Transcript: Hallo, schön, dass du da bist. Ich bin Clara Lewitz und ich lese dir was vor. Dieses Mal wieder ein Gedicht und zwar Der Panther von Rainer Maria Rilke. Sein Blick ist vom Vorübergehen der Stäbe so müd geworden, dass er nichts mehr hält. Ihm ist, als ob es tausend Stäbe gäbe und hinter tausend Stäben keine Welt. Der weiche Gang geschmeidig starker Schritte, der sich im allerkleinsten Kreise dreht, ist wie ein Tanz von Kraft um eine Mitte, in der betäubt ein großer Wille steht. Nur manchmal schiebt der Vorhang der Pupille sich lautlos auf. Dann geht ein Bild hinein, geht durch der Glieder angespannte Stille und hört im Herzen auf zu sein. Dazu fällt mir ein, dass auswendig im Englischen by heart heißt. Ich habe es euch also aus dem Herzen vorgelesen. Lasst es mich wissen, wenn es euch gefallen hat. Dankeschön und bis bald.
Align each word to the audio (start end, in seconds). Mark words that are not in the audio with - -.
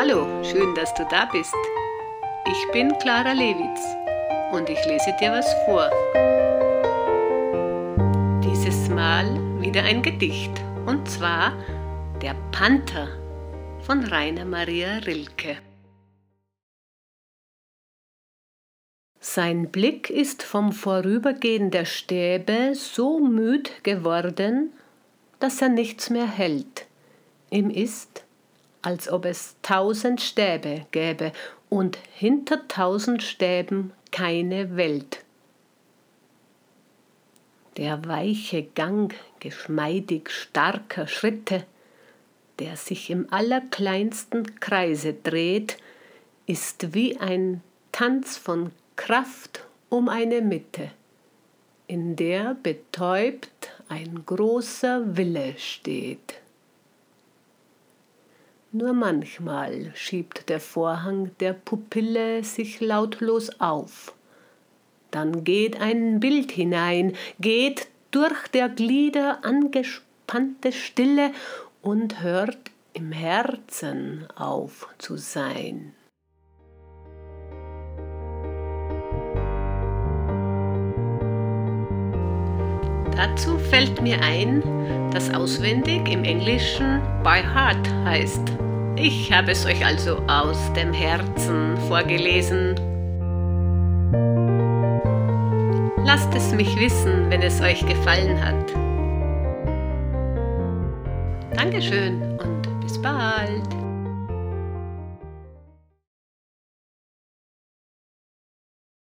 Hallo, 0.00 0.28
schön, 0.44 0.76
dass 0.76 0.94
du 0.94 1.04
da 1.10 1.24
bist. 1.24 1.56
Ich 2.46 2.70
bin 2.70 2.96
Clara 2.98 3.32
Lewitz 3.32 3.80
und 4.52 4.70
ich 4.70 4.78
lese 4.86 5.12
dir 5.20 5.32
was 5.32 5.52
vor. 5.64 5.90
Dieses 8.44 8.88
Mal 8.90 9.26
wieder 9.60 9.82
ein 9.82 10.00
Gedicht 10.00 10.52
und 10.86 11.10
zwar 11.10 11.52
Der 12.22 12.36
Panther 12.52 13.08
von 13.80 14.04
Rainer 14.04 14.44
Maria 14.44 14.98
Rilke. 14.98 15.56
Sein 19.18 19.72
Blick 19.72 20.10
ist 20.10 20.44
vom 20.44 20.70
Vorübergehen 20.70 21.72
der 21.72 21.86
Stäbe 21.86 22.76
so 22.76 23.18
müd 23.18 23.82
geworden, 23.82 24.72
dass 25.40 25.60
er 25.60 25.70
nichts 25.70 26.08
mehr 26.08 26.28
hält. 26.28 26.86
Ihm 27.50 27.68
ist, 27.68 28.27
als 28.82 29.10
ob 29.10 29.24
es 29.24 29.56
tausend 29.62 30.20
Stäbe 30.20 30.86
gäbe 30.90 31.32
und 31.68 31.98
hinter 32.14 32.66
tausend 32.68 33.22
Stäben 33.22 33.92
keine 34.10 34.76
Welt. 34.76 35.24
Der 37.76 38.04
weiche 38.06 38.64
Gang 38.64 39.14
geschmeidig 39.40 40.30
starker 40.30 41.06
Schritte, 41.06 41.64
der 42.58 42.76
sich 42.76 43.10
im 43.10 43.32
allerkleinsten 43.32 44.58
Kreise 44.58 45.12
dreht, 45.12 45.76
ist 46.46 46.94
wie 46.94 47.18
ein 47.18 47.62
Tanz 47.92 48.36
von 48.36 48.72
Kraft 48.96 49.64
um 49.90 50.08
eine 50.08 50.40
Mitte, 50.40 50.90
in 51.86 52.16
der 52.16 52.54
betäubt 52.62 53.70
ein 53.88 54.24
großer 54.26 55.16
Wille 55.16 55.54
steht. 55.56 56.34
Nur 58.70 58.92
manchmal 58.92 59.92
schiebt 59.94 60.50
der 60.50 60.60
Vorhang 60.60 61.30
der 61.40 61.54
Pupille 61.54 62.44
sich 62.44 62.80
lautlos 62.80 63.60
auf. 63.60 64.14
Dann 65.10 65.42
geht 65.42 65.80
ein 65.80 66.20
Bild 66.20 66.52
hinein, 66.52 67.14
geht 67.40 67.88
durch 68.10 68.46
der 68.48 68.68
Glieder 68.68 69.42
angespannte 69.42 70.72
Stille 70.72 71.30
und 71.80 72.22
hört 72.22 72.58
im 72.92 73.10
Herzen 73.10 74.26
auf 74.36 74.86
zu 74.98 75.16
sein. 75.16 75.94
Dazu 83.16 83.58
fällt 83.58 84.02
mir 84.02 84.20
ein, 84.20 84.62
dass 85.12 85.32
auswendig 85.32 86.10
im 86.10 86.24
Englischen 86.24 87.00
by 87.22 87.42
heart 87.42 87.88
heißt. 88.04 88.42
Ich 88.96 89.32
habe 89.32 89.52
es 89.52 89.64
euch 89.64 89.84
also 89.84 90.18
aus 90.26 90.72
dem 90.72 90.92
Herzen 90.92 91.76
vorgelesen. 91.88 92.74
Lasst 96.04 96.34
es 96.34 96.52
mich 96.52 96.78
wissen, 96.80 97.30
wenn 97.30 97.42
es 97.42 97.60
euch 97.60 97.84
gefallen 97.86 98.42
hat. 98.44 98.72
Dankeschön 101.54 102.22
und 102.40 102.80
bis 102.80 103.00
bald. 103.00 103.77